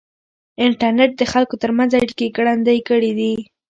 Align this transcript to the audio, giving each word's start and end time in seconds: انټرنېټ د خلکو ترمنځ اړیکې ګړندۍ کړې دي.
انټرنېټ 0.65 1.11
د 1.17 1.21
خلکو 1.31 1.55
ترمنځ 1.63 1.91
اړیکې 2.01 2.33
ګړندۍ 2.37 2.79
کړې 2.87 3.11
دي. 3.19 3.33